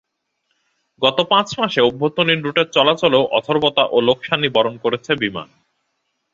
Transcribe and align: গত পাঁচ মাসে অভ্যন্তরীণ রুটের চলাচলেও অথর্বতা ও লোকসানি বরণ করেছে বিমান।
গত 1.01 1.17
পাঁচ 1.31 1.47
মাসে 1.59 1.79
অভ্যন্তরীণ 1.81 2.39
রুটের 2.41 2.67
চলাচলেও 2.71 3.23
অথর্বতা 3.31 3.83
ও 3.91 3.97
লোকসানি 4.07 4.47
বরণ 4.49 4.75
করেছে 4.77 5.11
বিমান। 5.15 5.47